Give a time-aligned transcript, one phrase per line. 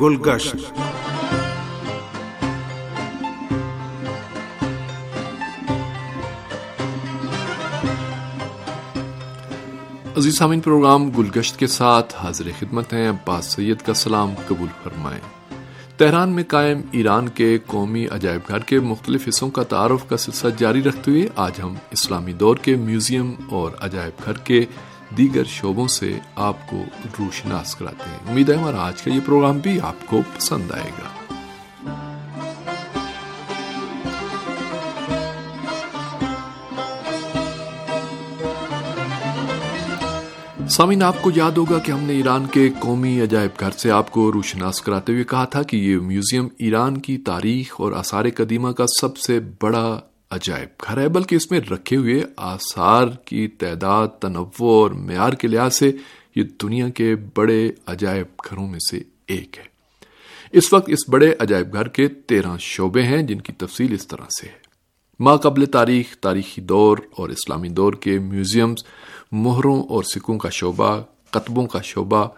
[0.00, 0.56] گلگشت۔
[10.16, 15.20] عزیز سامعین، پروگرام گلگشت کے ساتھ حاضر خدمت ہیں۔ عباس سید کا سلام قبول فرمائیں۔
[15.96, 20.50] تہران میں قائم ایران کے قومی عجائب گھر کے مختلف حصوں کا تعارف کا سلسلہ
[20.58, 24.64] جاری رکھتے ہوئے آج ہم اسلامی دور کے میوزیم اور عجائب گھر کے
[25.16, 26.84] دیگر شعبوں سے آپ کو
[27.18, 30.90] روشناس کراتے ہیں۔ امید ہے ہمارا آج کا یہ پروگرام بھی آپ کو پسند آئے
[30.90, 31.08] گا۔
[40.70, 44.10] سامعین، آپ کو یاد ہوگا کہ ہم نے ایران کے قومی عجائب گھر سے آپ
[44.10, 48.70] کو روشناس کراتے ہوئے کہا تھا کہ یہ میوزیم ایران کی تاریخ اور آثار قدیمہ
[48.70, 50.00] کا سب سے بڑا
[50.30, 55.48] عجائب گھر ہے، بلکہ اس میں رکھے ہوئے آثار کی تعداد، تنوع اور معیار کے
[55.48, 55.92] لحاظ سے
[56.36, 59.64] یہ دنیا کے بڑے عجائب گھروں میں سے ایک ہے۔
[60.52, 64.24] اس وقت اس بڑے عجائب گھر کے تیرہ شعبے ہیں جن کی تفصیل اس طرح
[64.40, 64.66] سے ہے۔
[65.20, 68.84] ما قبل تاریخ، تاریخی دور اور اسلامی دور کے میوزیمز،
[69.32, 72.28] مہروں اور سکوں کا شعبہ، قطبوں کا شعبہ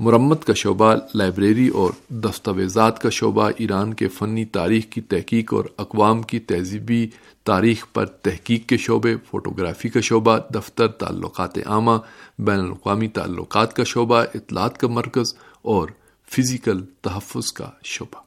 [0.00, 5.64] مرمت کا شعبہ لائبریری اور دستاویزات کا شعبہ، ایران کے فنی تاریخ کی تحقیق اور
[5.76, 7.08] اقوام کی تہذیبی
[7.44, 11.90] تاریخ پر تحقیق کے شعبے، فوٹوگرافی کا شعبہ، دفتر تعلقات عامہ،
[12.38, 15.88] بین الاقوامی تعلقات کا شعبہ، اطلاعات کا مرکز اور
[16.30, 18.20] فزیکل تحفظ کا شعبہ۔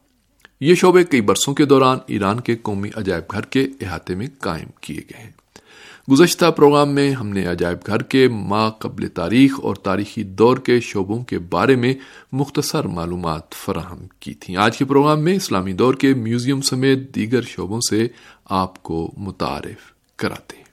[0.62, 4.68] یہ شعبے کئی برسوں کے دوران ایران کے قومی عجائب گھر کے احاطے میں قائم
[4.82, 5.43] کیے گئے ہیں۔
[6.12, 10.80] گزشتہ پروگرام میں ہم نے عجائب گھر کے ما قبل تاریخ اور تاریخی دور کے
[10.80, 11.94] شعبوں کے بارے میں
[12.32, 17.42] مختصر معلومات فراہم کی تھیں۔ آج کے پروگرام میں اسلامی دور کے میوزیم سمیت دیگر
[17.42, 18.08] شعبوں سے
[18.46, 20.73] آپ کو متعارف کراتے ہیں۔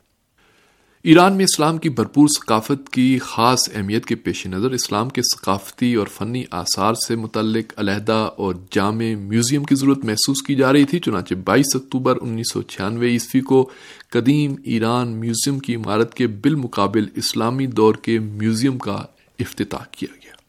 [1.02, 5.94] ایران میں اسلام کی بھرپور ثقافت کی خاص اہمیت کے پیش نظر اسلام کے ثقافتی
[5.94, 10.84] اور فنی آثار سے متعلق علیحدہ اور جامع میوزیم کی ضرورت محسوس کی جا رہی
[10.84, 13.70] تھی، چنانچہ بائیس اکتوبر انیس سو چھیانوے عیسوی کو
[14.10, 19.02] قدیم ایران میوزیم کی عمارت کے بالمقابل اسلامی دور کے میوزیم کا
[19.38, 20.39] افتتاح کیا گیا۔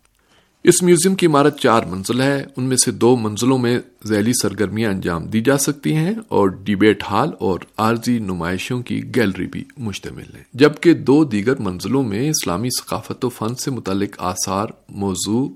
[0.64, 4.92] اس میوزیم کی عمارت چار منزل ہے۔ ان میں سے دو منزلوں میں ذیلی سرگرمیاں
[4.92, 10.36] انجام دی جا سکتی ہیں اور ڈیبیٹ ہال اور عارضی نمائشوں کی گیلری بھی مشتمل
[10.36, 15.50] ہے جبکہ دو دیگر منزلوں میں اسلامی ثقافت و فن سے متعلق آثار، موضوع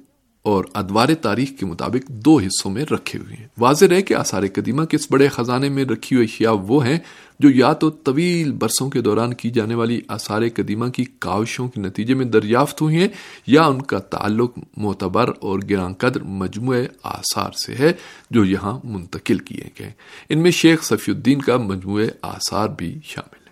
[0.46, 4.44] اور ادوار تاریخ کے مطابق دو حصوں میں رکھے ہوئے ہیں۔ واضح رہے کہ آثار
[4.54, 7.00] قدیمہ کے اس بڑے خزانے میں رکھی ہوئی اشیاء وہ ہیں
[7.40, 11.82] جو یا تو طویل برسوں کے دوران کی جانے والی آثار قدیمہ کی کاوشوں کے
[11.82, 13.08] نتیجے میں دریافت ہوئی ہیں
[13.48, 17.92] یا ان کا تعلق معتبر اور گران قدر مجموعہ آثار سے ہے
[18.32, 19.92] جو یہاں منتقل کیے گئے
[20.30, 23.45] ان میں شیخ صفی الدین کا مجموعہ آثار بھی شامل ہے۔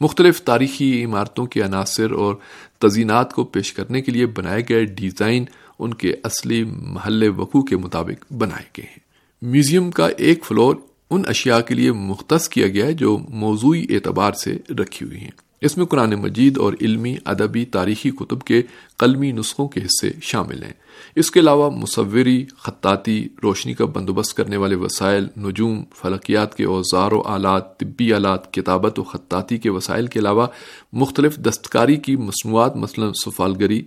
[0.00, 2.34] مختلف تاریخی عمارتوں کے عناصر اور
[2.78, 5.44] تزینات کو پیش کرنے کے لیے بنائے گئے ڈیزائن
[5.78, 8.98] ان کے اصلی محل وقوع کے مطابق بنائے گئے ہیں۔
[9.42, 10.76] میوزیم کا ایک فلور
[11.10, 15.45] ان اشیاء کے لیے مختص کیا گیا ہے جو موضوعی اعتبار سے رکھی ہوئی ہیں۔
[15.60, 18.62] اس میں قرآن مجید اور علمی، ادبی، تاریخی کتب کے
[18.96, 20.72] قلمی نسخوں کے حصے شامل ہیں۔
[21.16, 27.12] اس کے علاوہ مصوری، خطاطی، روشنی کا بندوبست کرنے والے وسائل، نجوم، فلکیات کے اوزار
[27.12, 30.46] و آلات، طبی آلات، کتابت و خطاطی کے وسائل کے علاوہ
[30.92, 33.82] مختلف دستکاری کی مصنوعات، مثلا سفالگری،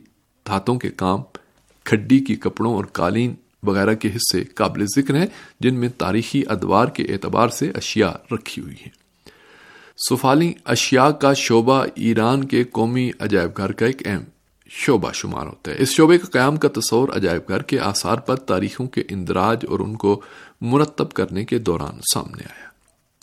[0.47, 1.21] دھاتوں کے کام،
[1.83, 5.27] کھڈی کی کپڑوں اور قالین وغیرہ کے حصے قابل ذکر ہیں،
[5.59, 8.98] جن میں تاریخی ادوار کے اعتبار سے اشیاء رکھی ہوئی ہیں۔
[10.09, 14.21] سفالی اشیاء کا شعبہ ایران کے قومی عجائب گھر کا ایک اہم
[14.69, 18.35] شعبہ شمار ہوتا ہے۔ اس شعبے کا قیام کا تصور عجائب گھر کے آثار پر
[18.35, 20.21] تاریخوں کے اندراج اور ان کو
[20.61, 22.69] مرتب کرنے کے دوران سامنے آیا۔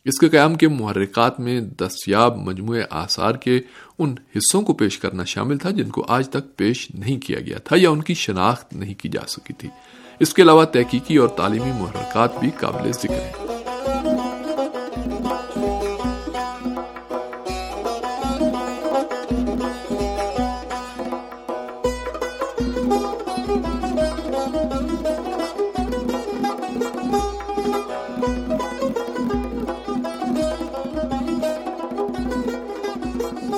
[0.05, 3.61] اس کے قیام کے محرکات میں دستیاب مجموعے آثار کے
[3.99, 7.59] ان حصوں کو پیش کرنا شامل تھا جن کو آج تک پیش نہیں کیا گیا
[7.59, 9.69] تھا یا ان کی شناخت نہیں کی جا سکی تھی۔
[10.21, 13.46] اس کے علاوہ تحقیقی اور تعلیمی محرکات بھی قابل ذکر ہیں۔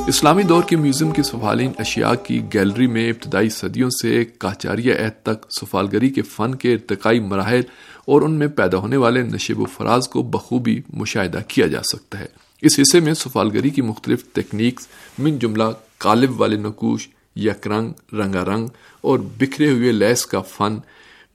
[0.08, 5.22] اسلامی دور کے میوزیم کی سفالین اشیاء کی گیلری میں ابتدائی صدیوں سے کاچاریہ عہد
[5.22, 7.60] تک سفالگری کے فن کے ارتقائی مراحل
[8.04, 12.20] اور ان میں پیدا ہونے والے نشیب و فراز کو بخوبی مشاہدہ کیا جا سکتا
[12.20, 12.26] ہے۔
[12.62, 14.86] اس حصے میں سفالگری کی مختلف تکنیکس
[15.18, 15.64] من جملہ
[15.98, 18.68] قالب والے نقوش، یک رنگ، رنگا رنگ
[19.00, 20.78] اور بکھرے ہوئے لیس کا فن،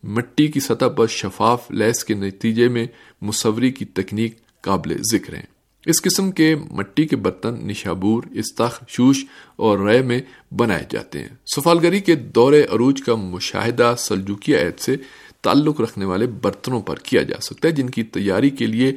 [0.04, 2.88] مٹی کی سطح پر شفاف لیس کے نتیجے میں
[3.22, 5.53] مصوری کی تکنیک قابل ذکر ہیں۔
[5.86, 9.26] اس قسم کے مٹی کے برتن، نشابور استخ شوش
[9.56, 10.22] اور رے میں
[10.52, 14.96] بنائے جاتے ہیں۔ سفالگری کے دور عروج کا مشاہدہ سلجوکی عید سے
[15.42, 18.92] تعلق رکھنے والے برتنوں پر کیا جا سکتا ہے، جن کی تیاری کے لیے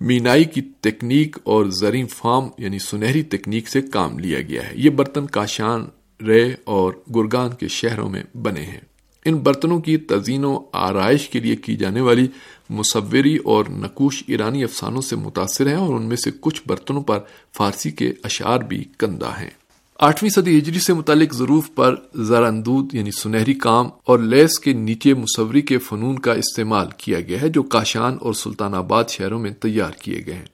[0.00, 4.90] مینائی کی تکنیک اور زرین فام یعنی سنہری تکنیک سے کام لیا گیا ہے۔ یہ
[4.90, 5.84] برتن کاشان
[6.26, 8.80] رے اور گرگان کے شہروں میں بنے ہیں۔
[9.28, 12.28] ان برتنوں کی تزین و آرائش کے لیے کی جانے والی
[12.70, 17.18] مصوری اور نقوش ایرانی افسانوں سے متاثر ہیں اور ان میں سے کچھ برتنوں پر
[17.56, 19.50] فارسی کے اشعار بھی کندہ ہیں۔
[19.98, 25.14] آٹھویں صدی ہجری سے متعلق ضرور پر زراندود یعنی سنہری کام اور لیس کے نیچے
[25.14, 29.50] مصوری کے فنون کا استعمال کیا گیا ہے جو کاشان اور سلطان آباد شہروں میں
[29.50, 30.46] تیار کیے گئے ہیں۔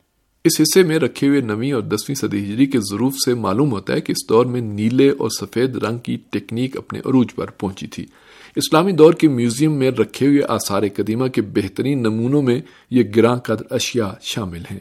[0.45, 3.93] اس حصے میں رکھے ہوئے نویں اور دسویں صدی ہجری کے ضرور سے معلوم ہوتا
[3.93, 7.87] ہے کہ اس دور میں نیلے اور سفید رنگ کی ٹیکنیک اپنے عروج پر پہنچی
[7.87, 8.07] تھی۔
[8.57, 12.61] اسلامی دور کے میوزیم میں رکھے ہوئے آثار قدیمہ کے بہترین نمونوں میں
[12.91, 14.79] یہ گراں قدر اشیاء شامل ہیں۔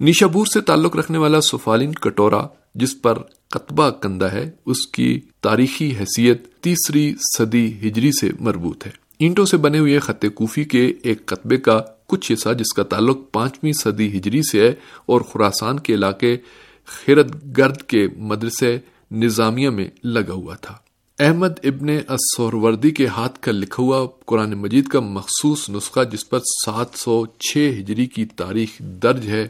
[0.00, 3.18] نیشابور سے تعلق رکھنے والا سفالین کٹورا، جس پر
[3.48, 9.56] قطبہ کندہ ہے، اس کی تاریخی حیثیت تیسری صدی ہجری سے مربوط ہے۔ اینٹوں سے
[9.56, 14.18] بنے ہوئے خط کوفی کے ایک قطبے کا کچھ حصہ، جس کا تعلق پانچویں صدی
[14.18, 14.72] ہجری سے ہے،
[15.06, 16.36] اور خوراسان کے علاقے
[16.86, 18.78] خیرت گرد کے مدرسے
[19.10, 20.74] نظامیہ میں لگا ہوا تھا۔
[21.22, 26.38] احمد ابن اسوروردی کے ہاتھ کا لکھا ہوا قرآن مجید کا مخصوص نسخہ جس پر
[26.38, 29.48] سات سو چھ ہجری کی تاریخ درج ہے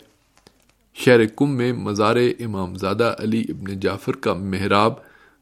[0.94, 4.92] شہر کم میں مزار امام زادہ علی ابن جعفر کا محراب،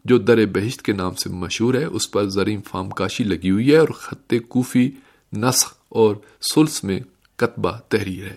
[0.04, 3.72] جو در بہشت کے نام سے مشہور ہے، اس پر زریم فام کاشی لگی ہوئی
[3.72, 4.90] ہے اور خط کوفی،
[5.32, 6.16] نسخ اور
[6.54, 7.00] سلس میں
[7.36, 8.36] کتبہ تحریر ہے۔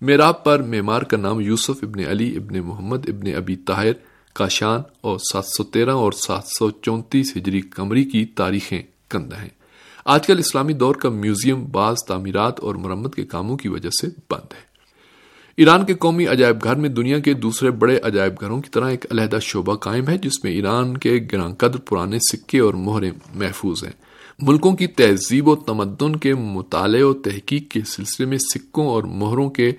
[0.00, 3.92] محراب پر معمار کا نام یوسف ابن علی ابن محمد ابن ابی طاہر
[4.36, 9.48] کاشان اور سات سو تیرہ اور سات سو چونتیس ہجری کمری کی تاریخیں کندہ ہیں۔
[10.04, 14.06] آج کل اسلامی دور کا میوزیم بعض تعمیرات اور مرمت کے کاموں کی وجہ سے
[14.30, 14.66] بند ہے۔
[15.56, 19.06] ایران کے قومی عجائب گھر میں دنیا کے دوسرے بڑے عجائب گھروں کی طرح ایک
[19.10, 23.84] علیحدہ شعبہ قائم ہے جس میں ایران کے گراں قدر پرانے سکے اور مہرے محفوظ
[23.84, 23.92] ہیں۔
[24.42, 29.50] ملکوں کی تہذیب و تمدن کے مطالعے و تحقیق کے سلسلے میں سکوں اور مہروں
[29.50, 29.72] کے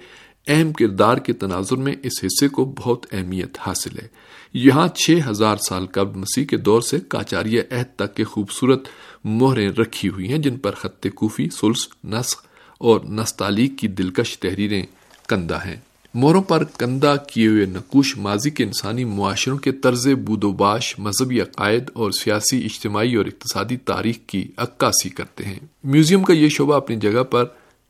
[0.48, 4.08] اہم کردار کے تناظر میں اس حصے کو بہت اہمیت حاصل ہے۔
[4.54, 8.88] یہاں چھ ہزار سال قبل مسیح کے دور سے کاچاریہ عہد تک کے خوبصورت
[9.24, 12.44] مہریں رکھی ہوئی ہیں جن پر خط کوفی، سلس، نسخ
[12.78, 14.84] اور نستعلیق کی دلکش تحریریں
[15.28, 15.76] کندہ ہیں۔
[16.14, 21.00] موروں پر کندہ کیے ہوئے نقوش ماضی کے انسانی معاشروں کے طرز بود و باش،
[21.00, 26.50] مذہبی عقائد اور سیاسی، اجتماعی اور اقتصادی تاریخ کی عکاسی کرتے ہیں۔ میوزیم کا یہ
[26.50, 27.44] شعبہ اپنی جگہ پر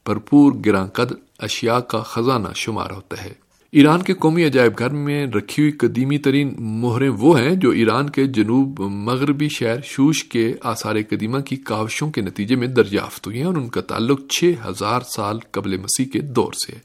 [0.05, 3.33] بھرپور گراں قدر اشیاء کا خزانہ شمار ہوتا ہے۔
[3.71, 8.09] ایران کے قومی عجائب گھر میں رکھی ہوئی قدیمی ترین مہریں وہ ہیں جو ایران
[8.09, 13.37] کے جنوب مغربی شہر شوش کے آثار قدیمہ کی کاوشوں کے نتیجے میں دریافت ہوئی
[13.37, 16.79] ہیں اور ان کا تعلق چھ ہزار سال قبل مسیح کے دور سے ہے۔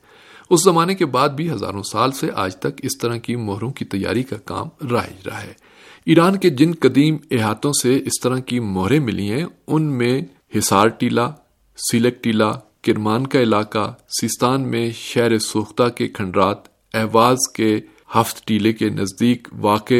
[0.50, 3.84] اس زمانے کے بعد بھی ہزاروں سال سے آج تک اس طرح کی مہروں کی
[3.84, 5.52] تیاری کا کام رائج رہا ہے۔
[6.06, 10.22] ایران کے جن قدیم احاطوں سے اس طرح کی مہریں ملی ہیں، ان میں
[10.58, 11.30] حصار ٹیلا
[11.90, 12.52] سیلک ٹیلا
[12.82, 16.58] کرمان کا علاقہ سیستان میں شہر سوختہ کے کھنڈرات
[16.94, 17.80] احواز کے
[18.16, 19.94] ہفت ٹیلے کے نزدیک واقع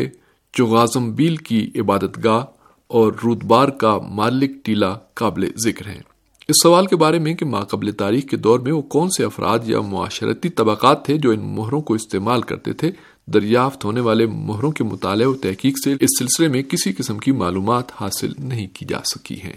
[0.53, 2.45] چغازم بیل کی عبادت گاہ
[2.87, 6.01] اور رودبار کا مالک ٹیلا قابل ذکر ہیں۔
[6.49, 9.59] اس سوال کے بارے میں کہ ماقبل تاریخ کے دور میں وہ کون سے افراد
[9.65, 12.91] یا معاشرتی طبقات تھے جو ان مہروں کو استعمال کرتے تھے،
[13.27, 17.33] دریافت ہونے والے مہروں کے مطالعے و تحقیق سے اس سلسلے میں کسی قسم کی
[17.33, 19.57] معلومات حاصل نہیں کی جا سکی ہیں۔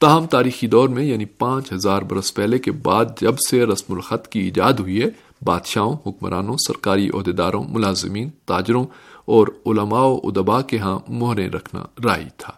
[0.00, 4.28] تاہم تاریخی دور میں یعنی پانچ ہزار برس پہلے کے بعد جب سے رسم الخط
[4.28, 5.08] کی ایجاد ہوئی ہے،
[5.44, 8.84] بادشاہوں، حکمرانوں، سرکاری عہدیداروں، ملازمین، تاجروں
[9.24, 12.52] اور علماء و ادبا کے ہاں مہریں رکھنا رائی تھا۔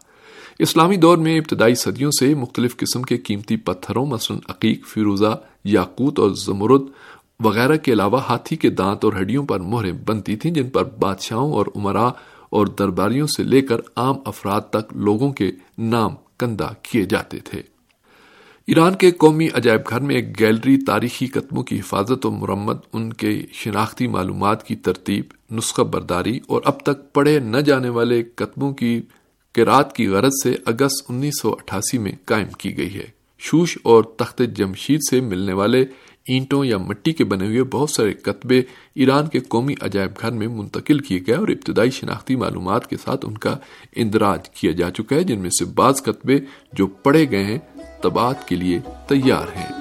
[0.58, 6.18] اسلامی دور میں ابتدائی صدیوں سے مختلف قسم کے قیمتی پتھروں، مثلا عقیق، فیروزہ، یاقوت
[6.18, 6.82] اور زمرد
[7.40, 11.52] وغیرہ کے علاوہ ہاتھی کے دانت اور ہڈیوں پر مہریں بنتی تھیں، جن پر بادشاہوں
[11.52, 12.08] اور عمرا
[12.50, 17.62] اور درباریوں سے لے کر عام افراد تک لوگوں کے نام کندہ کیے جاتے تھے۔
[18.66, 23.12] ایران کے قومی عجائب گھر میں ایک گیلری تاریخی قتموں کی حفاظت و مرمت، ان
[23.12, 28.72] کے شناختی معلومات کی ترتیب، نسخہ برداری اور اب تک پڑھے نہ جانے والے قتموں
[28.72, 29.02] کی
[29.56, 33.06] رات کی غرض سے اگست انیس سو اٹھاسی میں قائم کی گئی ہے۔
[33.38, 35.84] شوش اور تخت جمشید سے ملنے والے
[36.28, 38.62] اینٹوں یا مٹی کے بنے ہوئے بہت سارے کتبے
[38.94, 43.26] ایران کے قومی عجائب گھر میں منتقل کیے گئے اور ابتدائی شناختی معلومات کے ساتھ
[43.26, 43.56] ان کا
[43.96, 46.38] اندراج کیا جا چکا ہے، جن میں سے بعض کتبے
[46.72, 47.58] جو پڑھے گئے ہیں
[48.02, 49.72] تباد کے لیے تیار ہیں۔